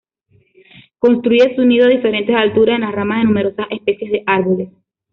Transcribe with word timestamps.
Construye 0.97 1.55
su 1.55 1.63
nido 1.63 1.85
a 1.85 1.89
diferentes 1.89 2.35
alturas 2.35 2.73
en 2.73 2.81
las 2.81 2.91
ramas 2.91 3.19
de 3.19 3.25
numerosas 3.25 3.67
especies 3.69 4.11
de 4.11 4.23
árboles. 4.25 4.69